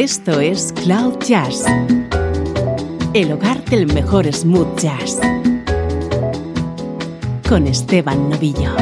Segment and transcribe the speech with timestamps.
[0.00, 1.64] Esto es Cloud Jazz,
[3.14, 5.18] el hogar del mejor smooth jazz,
[7.48, 8.76] con Esteban Novillo.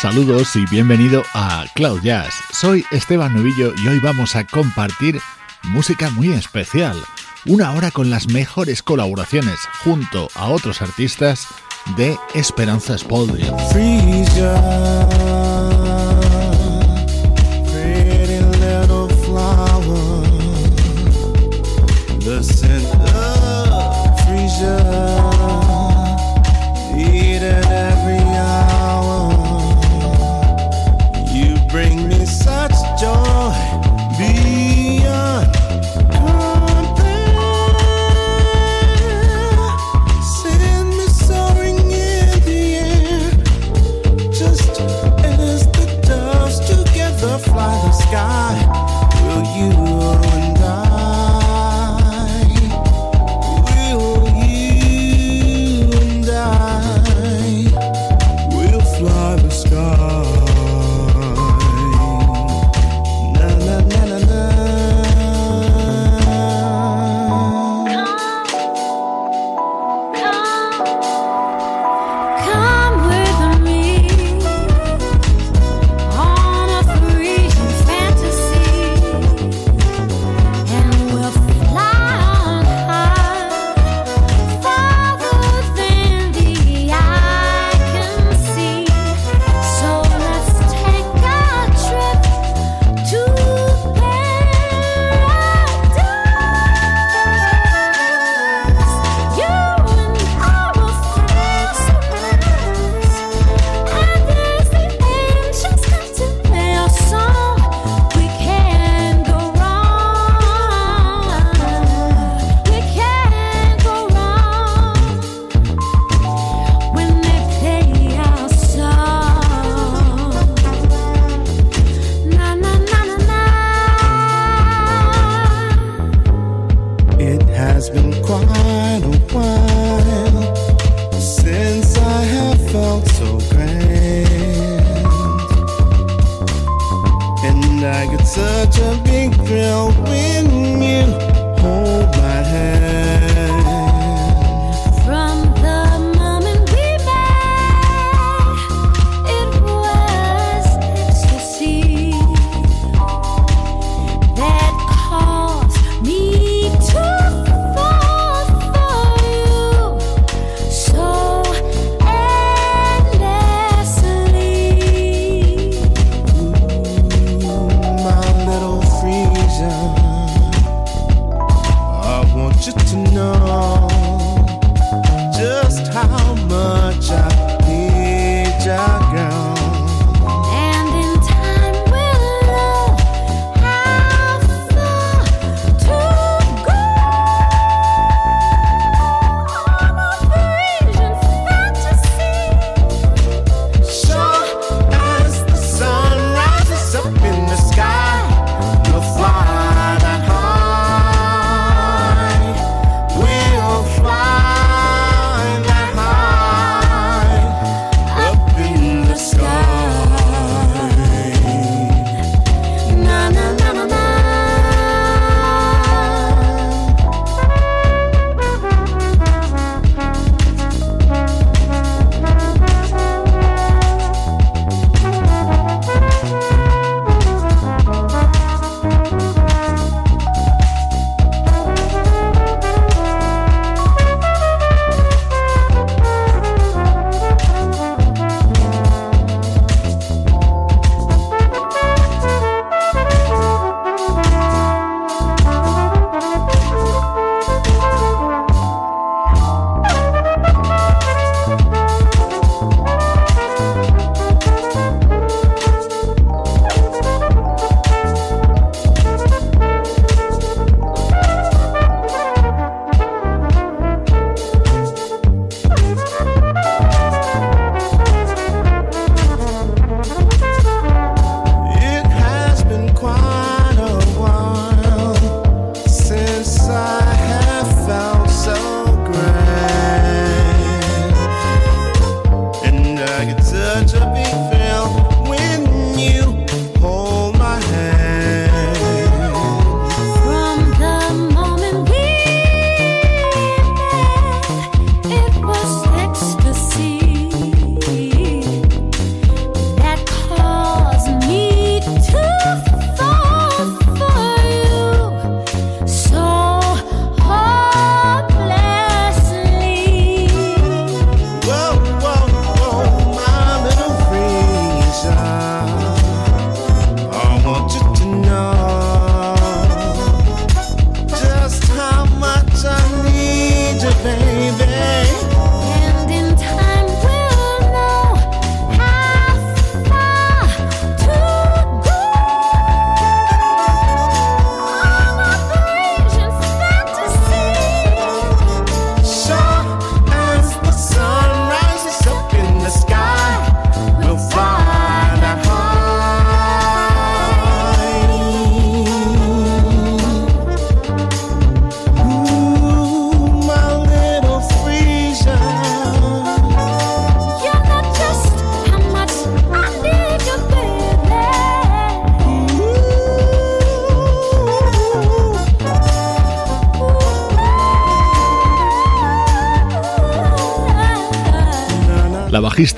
[0.00, 2.32] Saludos y bienvenido a Cloud Jazz.
[2.50, 5.20] Soy Esteban Novillo y hoy vamos a compartir
[5.64, 6.96] música muy especial.
[7.44, 11.48] Una hora con las mejores colaboraciones junto a otros artistas
[11.96, 13.54] de Esperanza Spalding.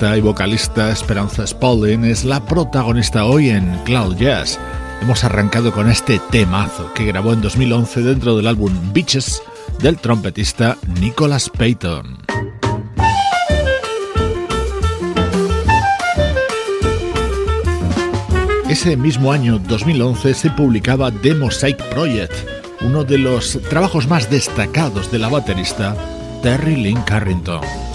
[0.03, 4.59] Y vocalista Esperanza Spalding es la protagonista hoy en Cloud Jazz.
[4.99, 9.43] Hemos arrancado con este temazo que grabó en 2011 dentro del álbum Beaches
[9.79, 12.17] del trompetista Nicholas Payton.
[18.67, 22.33] Ese mismo año 2011 se publicaba The Mosaic Project,
[22.81, 25.95] uno de los trabajos más destacados de la baterista
[26.41, 27.90] Terry Lynn Carrington.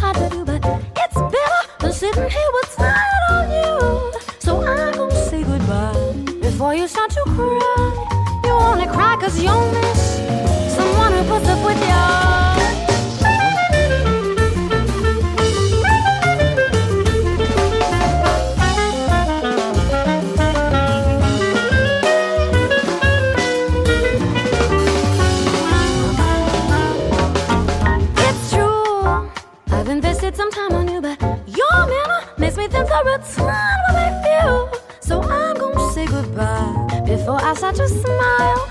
[0.00, 0.64] Hard to do, but
[0.96, 4.12] it's better than sitting here with time on you.
[4.38, 8.40] So I'm gonna say goodbye before you start to cry.
[8.44, 10.16] You only cry cause you'll miss
[10.74, 12.39] someone who puts up with you.
[37.72, 38.69] such a smile.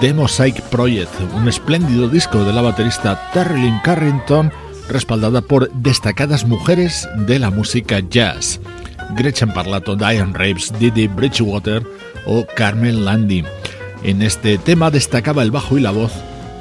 [0.00, 4.52] The Mosaic Project, un espléndido disco de la baterista Terry Carrington,
[4.88, 8.60] respaldada por destacadas mujeres de la música jazz.
[9.16, 11.82] Gretchen Parlato, Diane Reeves, Didi Bridgewater
[12.26, 13.44] o Carmen Landy.
[14.02, 16.12] En este tema destacaba el bajo y la voz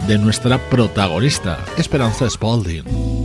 [0.07, 3.24] de nuestra protagonista, Esperanza Spalding.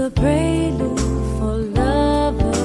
[0.00, 0.98] the prelude
[1.36, 2.58] for lovers.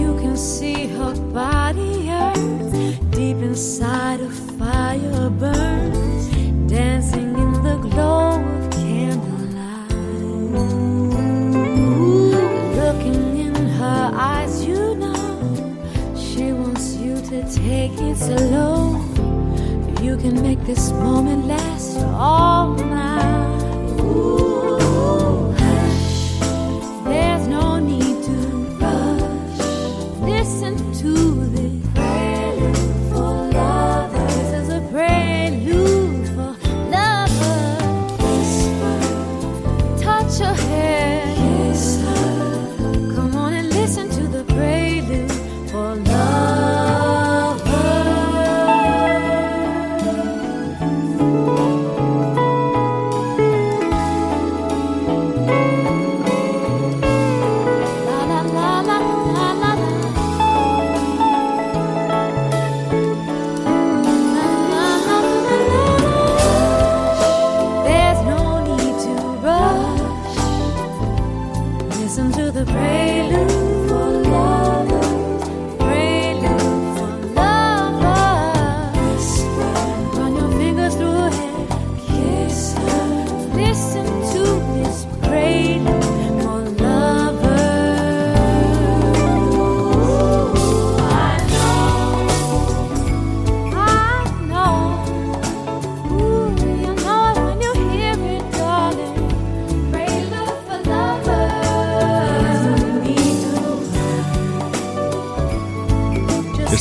[0.00, 6.26] You can see her body hurts deep inside a fire burns,
[6.68, 9.92] dancing in the glow of candlelight.
[12.80, 15.78] Looking in her eyes, you know
[16.16, 19.13] she wants you to take it slow
[20.04, 24.00] you can make this moment last all night.
[24.00, 24.73] Ooh.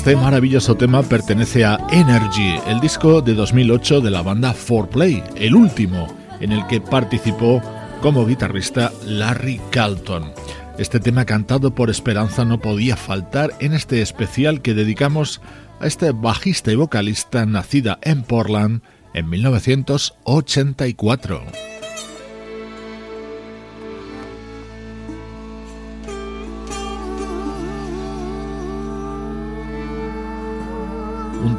[0.04, 5.56] Este maravilloso tema pertenece a Energy, el disco de 2008 de la banda 4Play, el
[5.56, 7.62] último en el que participó
[8.02, 10.34] como guitarrista Larry Calton.
[10.78, 15.40] Este tema cantado por Esperanza no podía faltar en este especial que dedicamos
[15.80, 18.82] a este bajista y vocalista nacida en Portland
[19.14, 21.73] en 1984.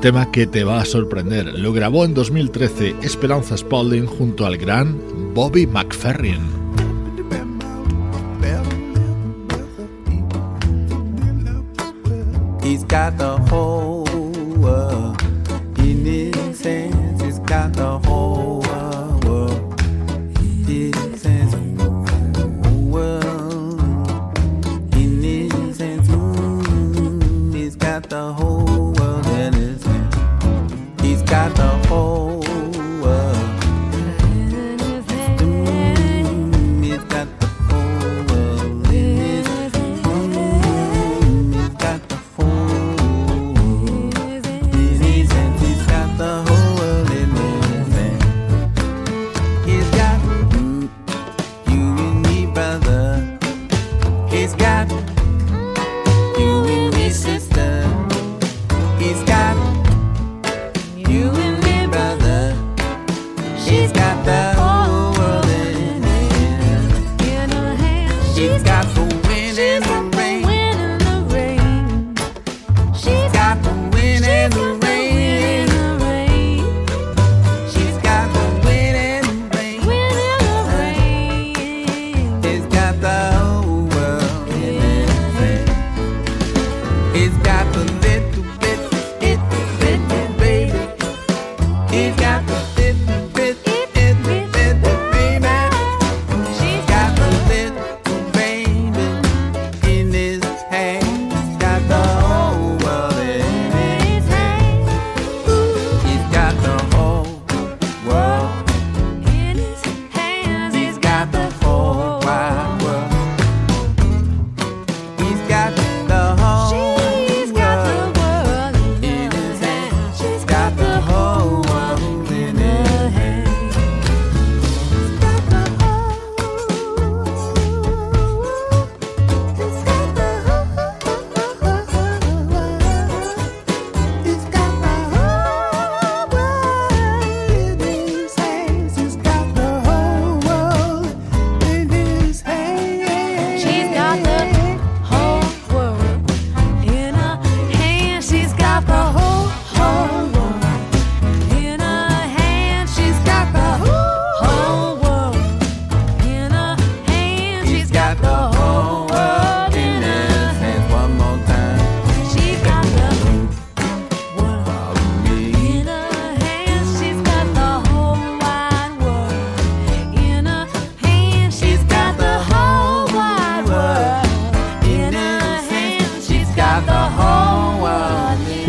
[0.04, 1.58] Tema que te va a sorprender.
[1.58, 5.00] Lo grabó en 2013 Esperanza Spalding junto al gran
[5.32, 6.42] Bobby McFerrin.
[91.94, 92.33] You've got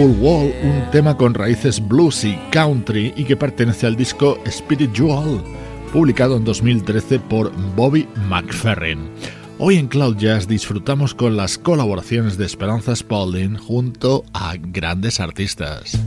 [0.08, 5.44] Wall, un tema con raíces blues y country y que pertenece al disco Spiritual,
[5.92, 9.10] publicado en 2013 por Bobby McFerrin.
[9.58, 15.98] Hoy en Cloud Jazz disfrutamos con las colaboraciones de Esperanza Spalding junto a grandes artistas.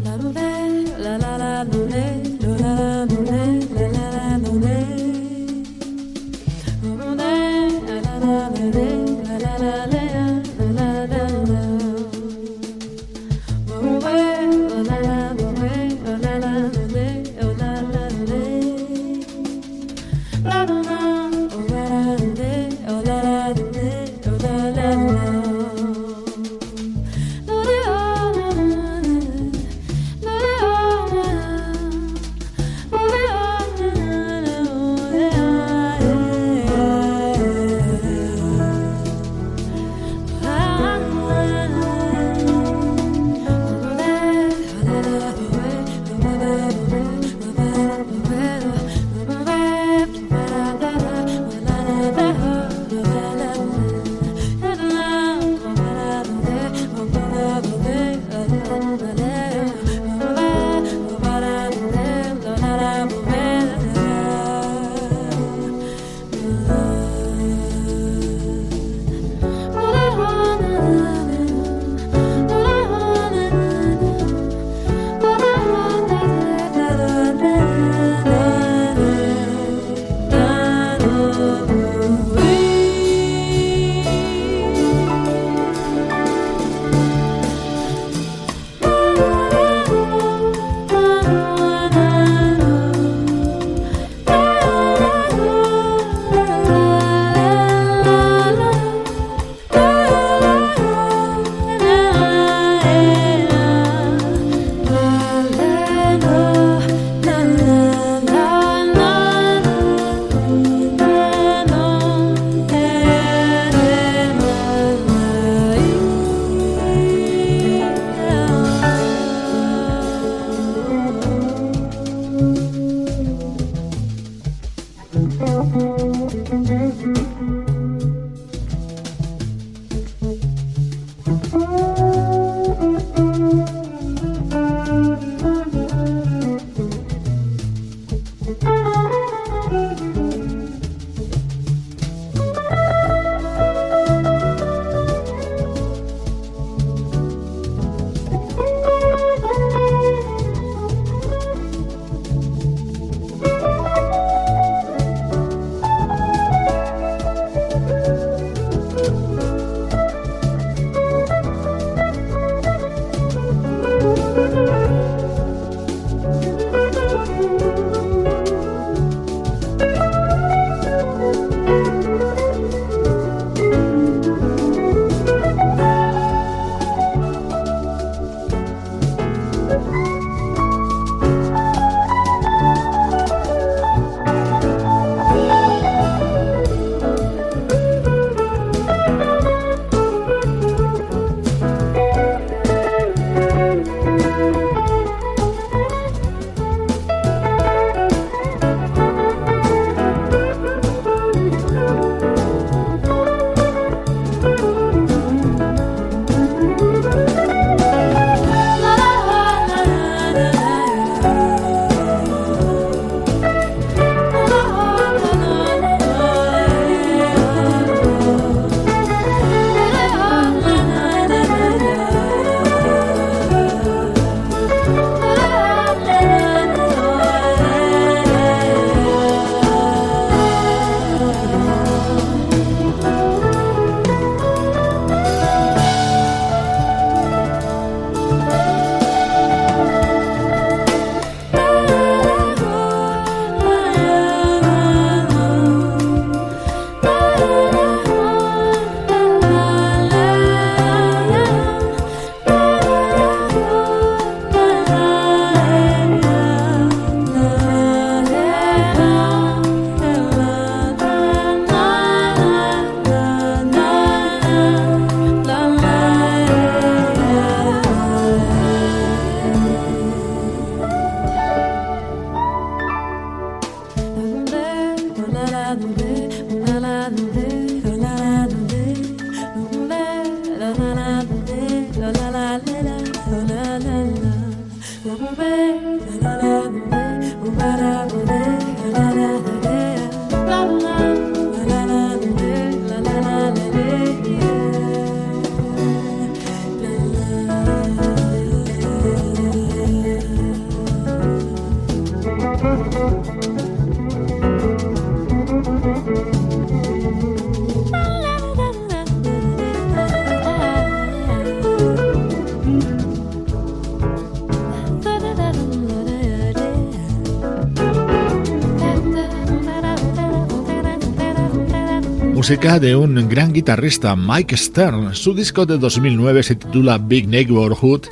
[322.38, 325.12] Música de un gran guitarrista, Mike Stern.
[325.16, 328.02] Su disco de 2009 se titula Big Neighborhood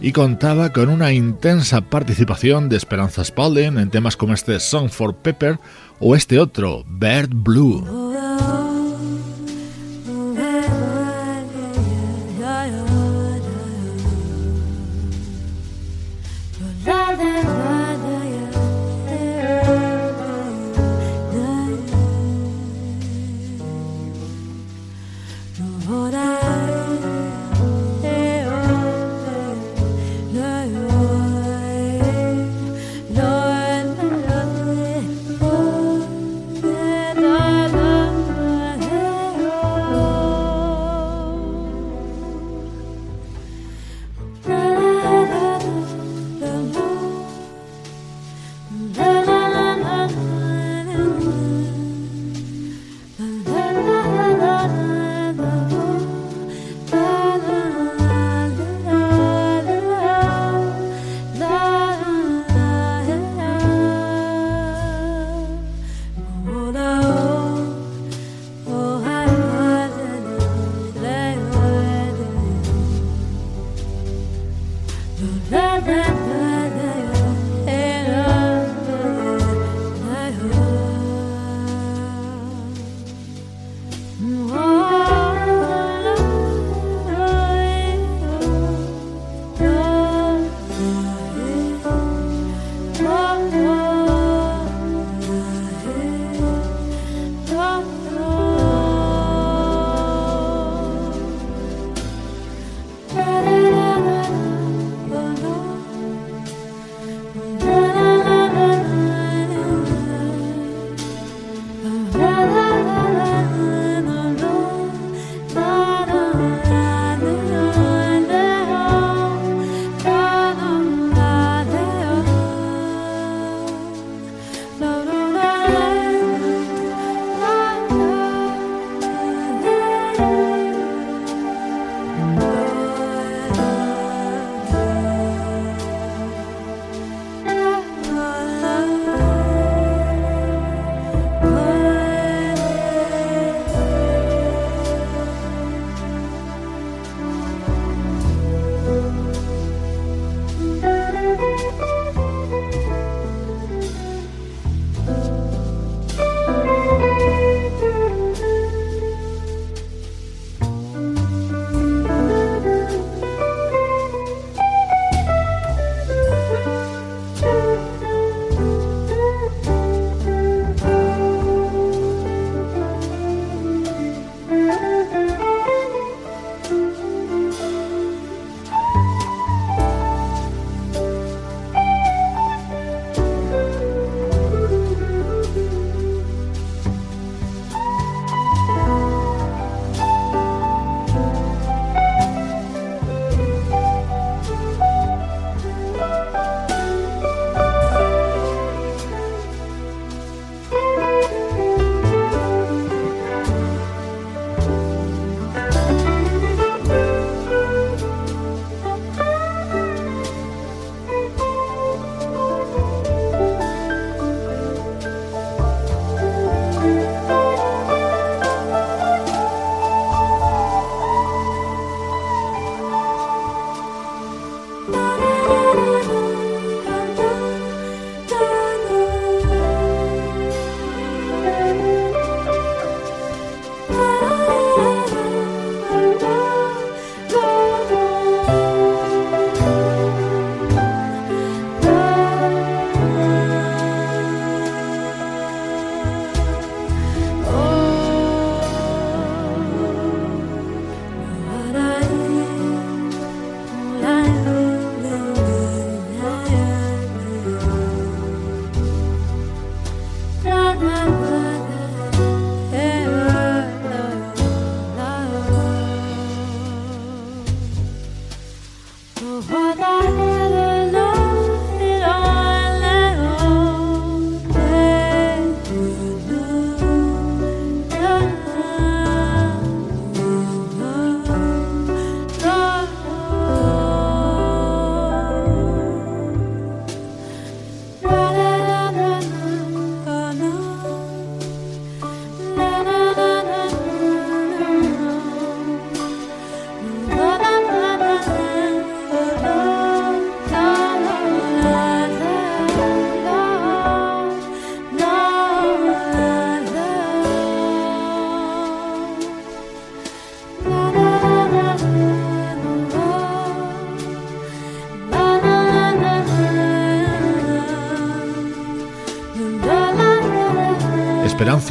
[0.00, 5.14] y contaba con una intensa participación de Esperanza Spalding en temas como este Song for
[5.14, 5.58] Pepper
[6.00, 7.84] o este otro, Bird Blue.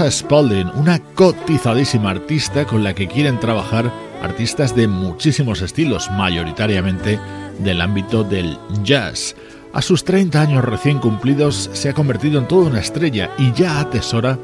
[0.09, 7.19] Spalding, una cotizadísima artista con la que quieren trabajar artistas de muchísimos estilos, mayoritariamente
[7.59, 9.35] del ámbito del jazz.
[9.73, 13.79] A sus 30 años recién cumplidos se ha convertido en toda una estrella y ya
[13.79, 14.37] atesora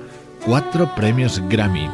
[0.45, 1.88] cuatro premios Grammy.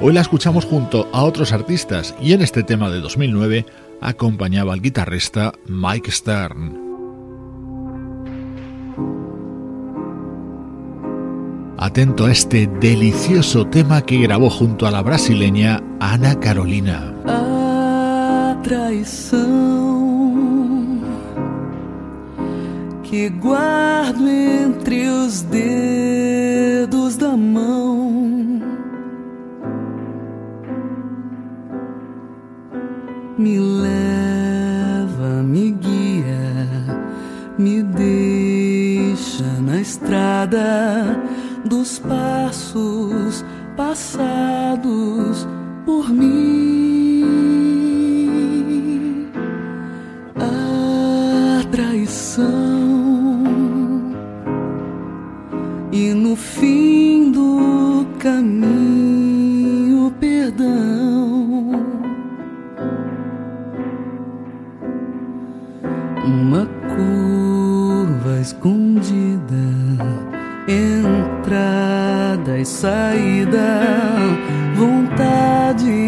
[0.00, 3.66] Hoy la escuchamos junto a otros artistas y en este tema de 2009
[4.00, 6.85] acompañaba al guitarrista Mike Stern.
[11.78, 17.12] Atento a este delicioso tema que grabó junto a la brasileña Ana Carolina.
[17.26, 19.46] A traição
[23.02, 28.62] que guardo entre os dedos da mão
[33.36, 37.02] me leva, me guia,
[37.58, 41.22] me deixa na estrada
[41.66, 43.44] dos passos
[43.76, 45.46] passados
[45.84, 47.26] por mim.
[50.36, 52.46] A traição
[55.92, 58.75] e no fim do caminho,
[72.64, 73.80] saída,
[74.76, 76.05] vontade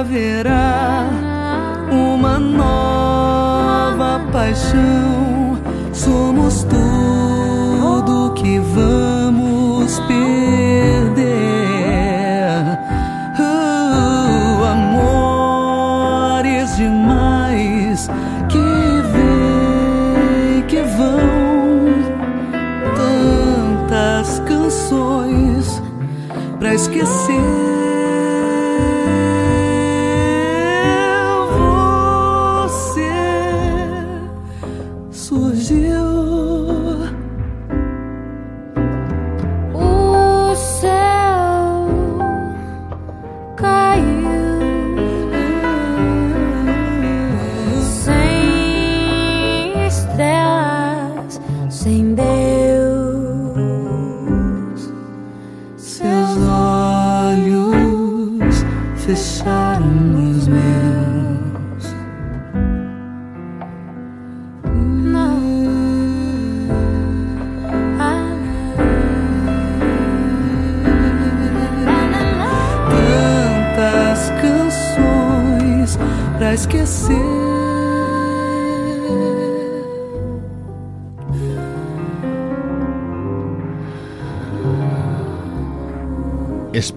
[0.00, 1.06] haverá
[1.90, 5.58] uma nova paixão.
[5.92, 11.24] Somos tudo que vamos perder.
[13.38, 18.08] Oh, amores demais
[18.48, 18.58] que
[19.12, 21.20] vêm, que vão.
[22.96, 25.80] Tantas canções
[26.58, 27.23] pra esquecer.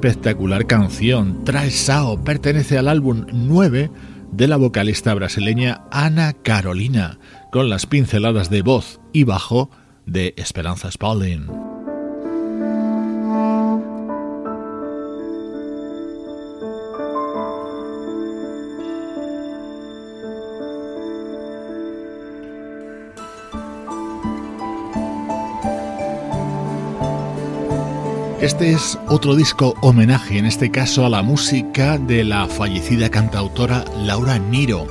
[0.08, 3.92] Espectacular canción, Trae Sao, pertenece al álbum 9
[4.32, 7.20] de la vocalista brasileña Ana Carolina,
[7.52, 9.70] con las pinceladas de voz y bajo
[10.06, 11.77] de Esperanza Spalding.
[28.42, 33.84] Este es otro disco homenaje, en este caso a la música de la fallecida cantautora
[34.04, 34.86] Laura Niro,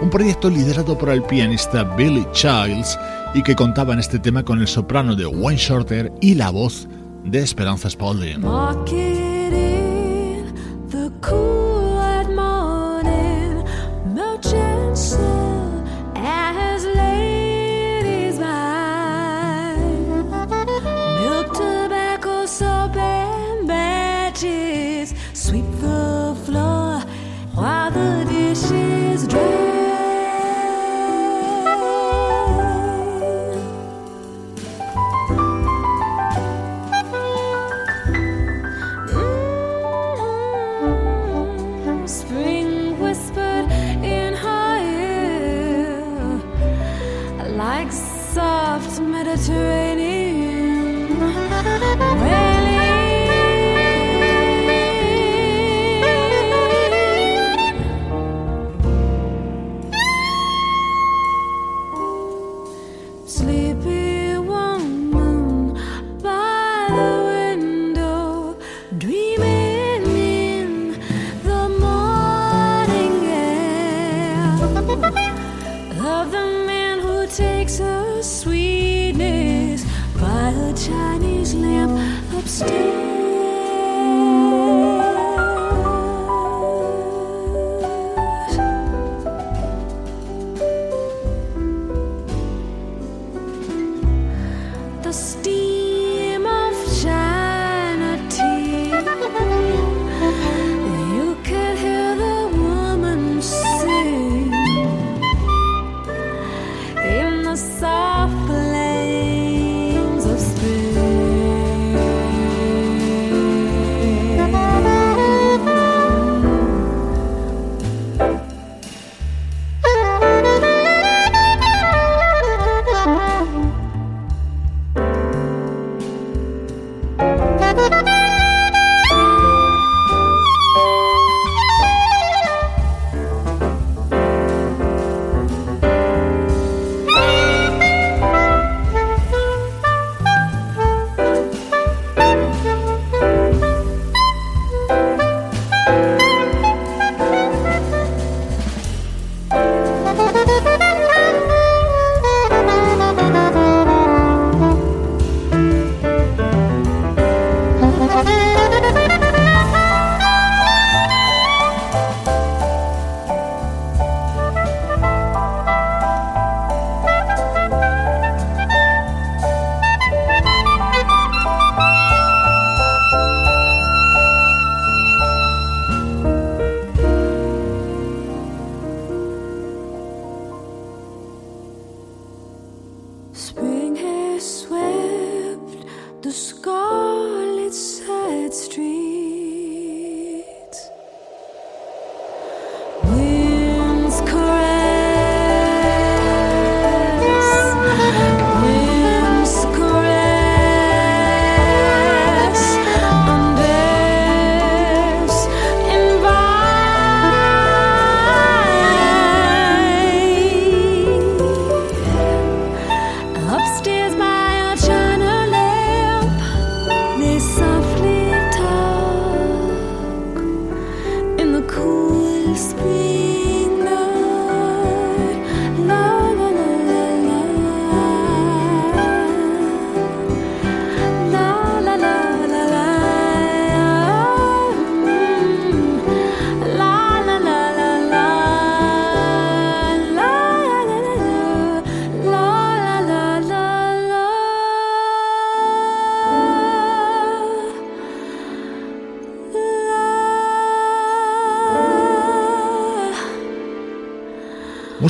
[0.00, 2.96] un proyecto liderado por el pianista Billy Childs
[3.34, 6.88] y que contaba en este tema con el soprano de Wayne Shorter y la voz
[7.24, 8.42] de Esperanza Spalding.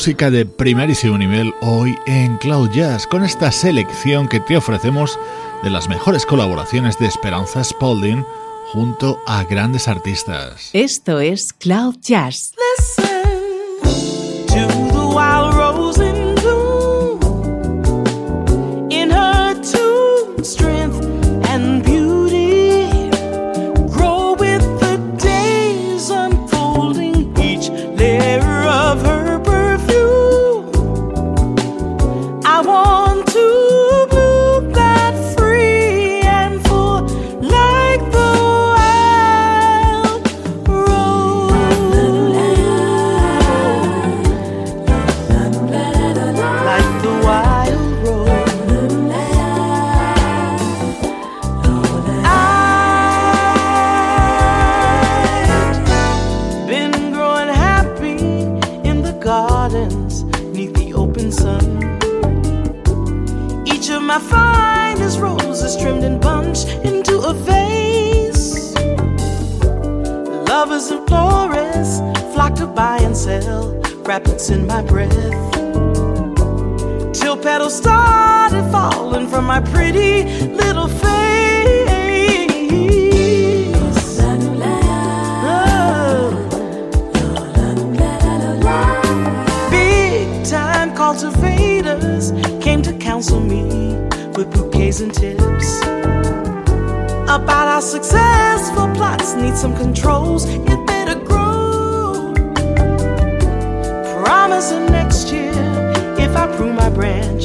[0.03, 5.17] Música de primerísimo nivel hoy en Cloud Jazz con esta selección que te ofrecemos
[5.63, 8.25] de las mejores colaboraciones de Esperanza Spalding
[8.73, 10.71] junto a grandes artistas.
[10.73, 12.53] Esto es Cloud Jazz.
[74.51, 75.11] In my breath.
[77.13, 81.03] Till petals started falling from my pretty little face.
[85.45, 86.33] Oh.
[89.71, 93.95] Big time cultivators came to counsel me
[94.37, 95.81] with bouquets and tips
[97.29, 100.47] about how successful plots need some controls.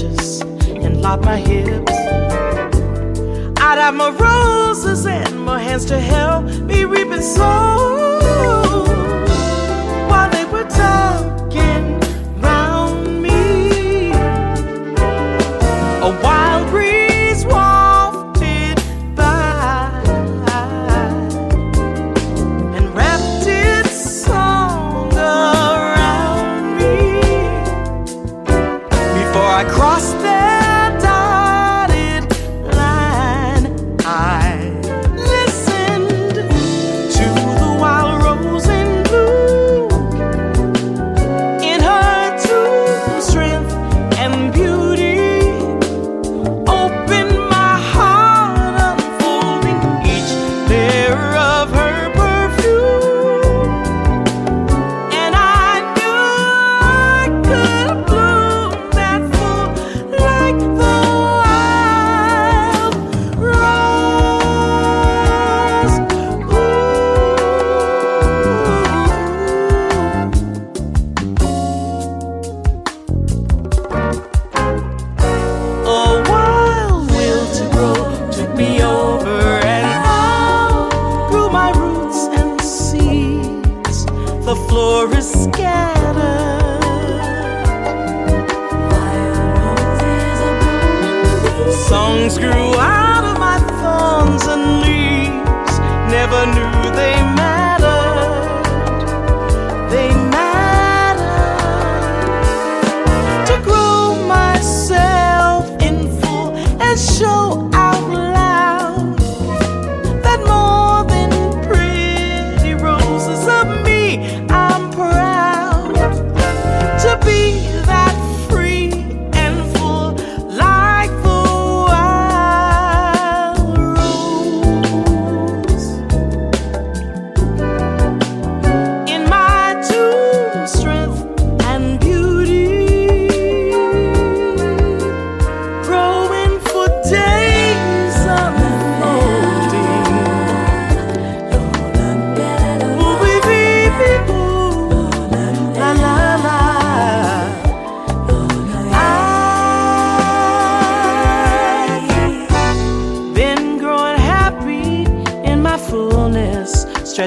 [0.01, 1.91] And lock my hips,
[3.59, 7.23] I'd have more roses and my hands to help me reap and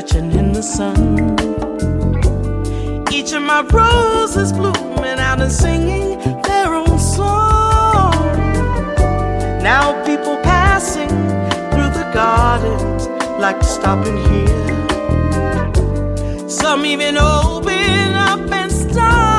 [0.01, 1.37] stretching in the sun.
[3.13, 8.13] Each of my roses blooming out and singing their own song.
[9.63, 11.11] Now people passing
[11.71, 14.79] through the gardens like stopping here.
[16.49, 19.30] Some even open up and stop.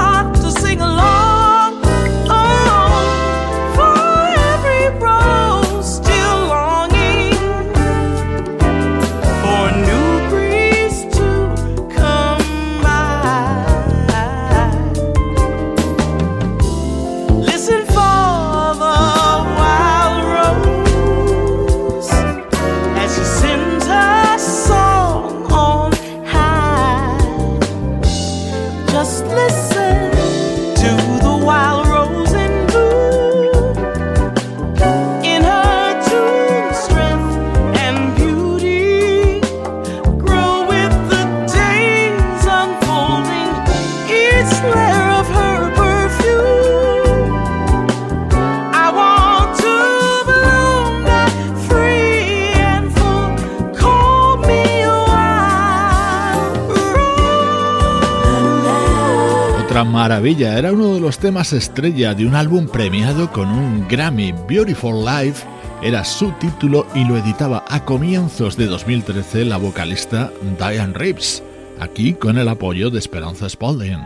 [60.22, 64.32] maravilla, era uno de los temas estrella de un álbum premiado con un Grammy.
[64.48, 65.48] Beautiful Life
[65.82, 71.42] era su título y lo editaba a comienzos de 2013 la vocalista Diane Reeves,
[71.80, 73.98] aquí con el apoyo de Esperanza Spalding.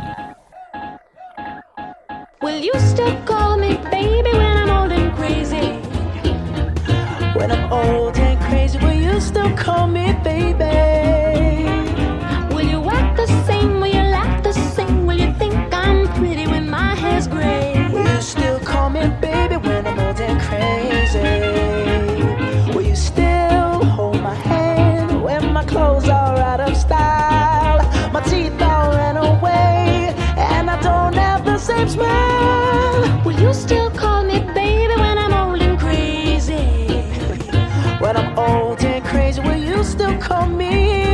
[39.85, 41.04] still call me.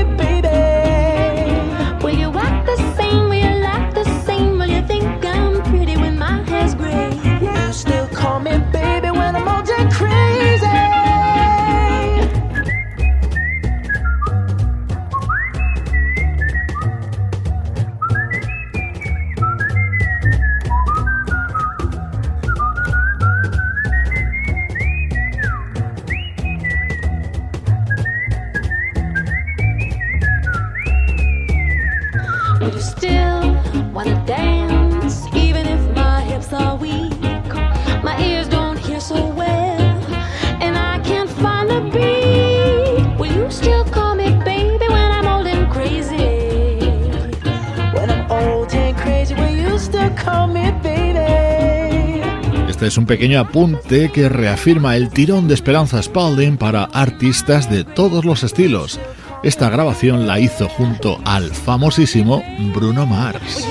[53.12, 59.02] pequeño apunte que reafirma el tirón de Esperanza Spalding para artistas de todos los estilos.
[59.44, 62.42] Esta grabación la hizo junto al famosísimo
[62.74, 63.68] Bruno Mars.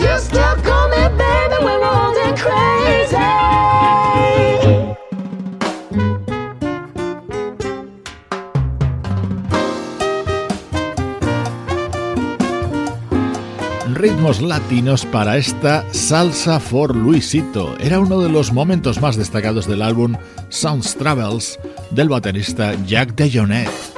[14.10, 17.76] ritmos latinos para esta Salsa for Luisito.
[17.78, 20.16] Era uno de los momentos más destacados del álbum
[20.48, 21.60] Sounds Travels
[21.92, 23.89] del baterista Jack DeJohnette.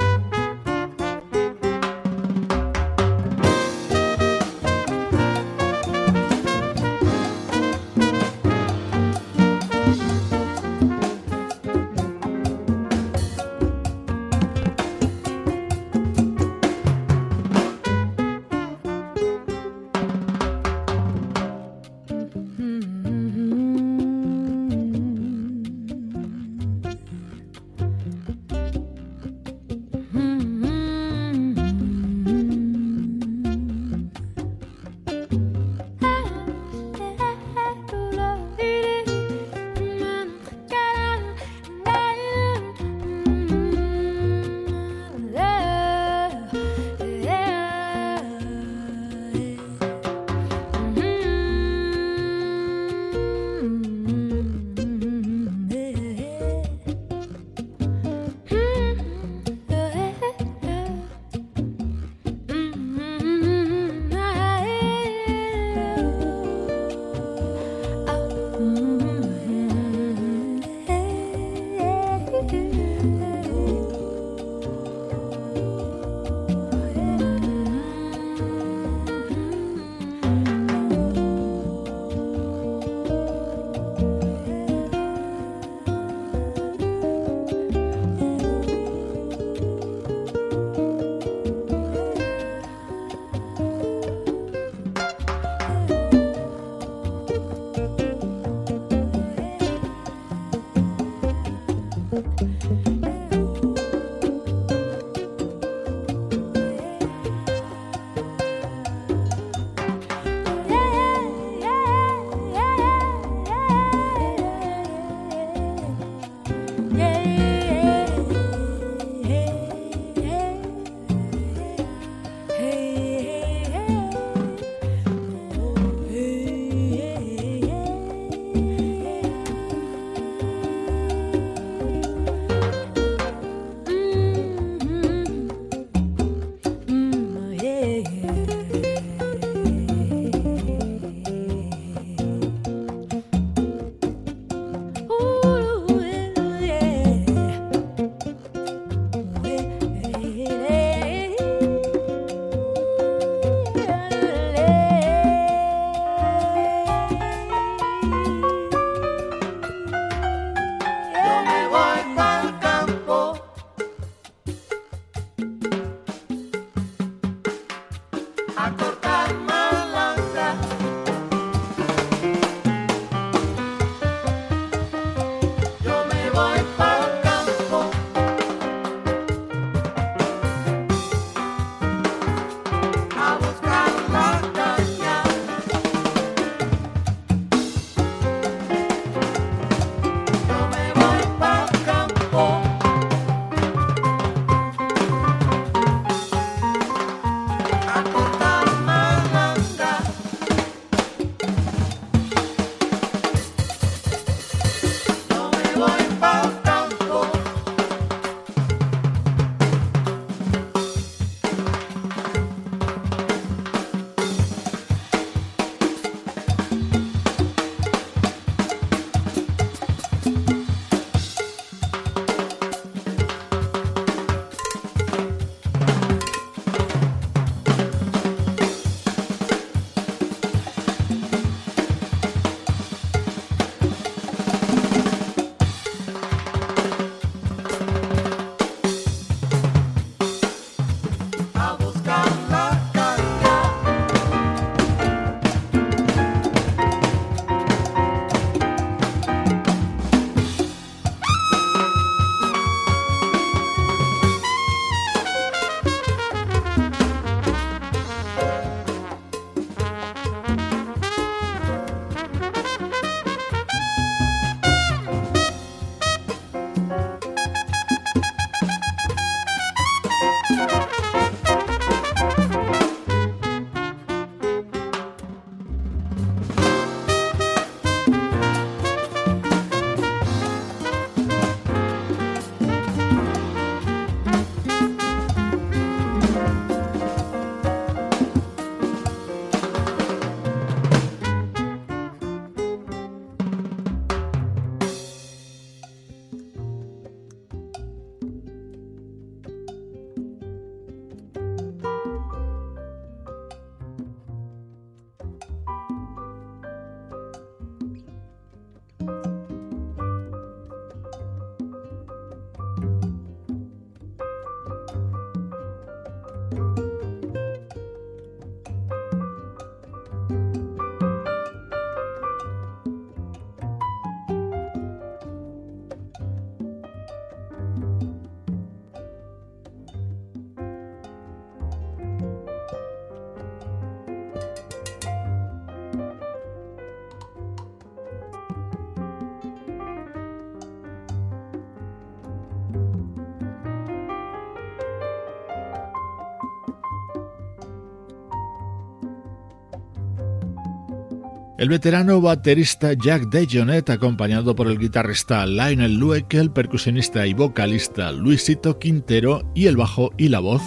[351.63, 358.11] El veterano baterista Jack DeJohnette, acompañado por el guitarrista Lionel Lueck, el percusionista y vocalista
[358.11, 360.61] Luisito Quintero y el bajo y la voz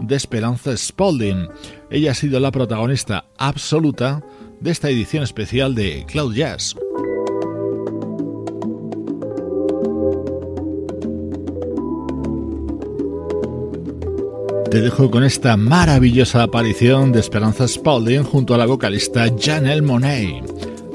[0.00, 1.46] de Esperanza Spalding.
[1.90, 4.24] Ella ha sido la protagonista absoluta
[4.58, 6.74] de esta edición especial de Cloud Jazz.
[14.72, 20.42] Te dejo con esta maravillosa aparición de Esperanza Spalding junto a la vocalista Janelle Monet.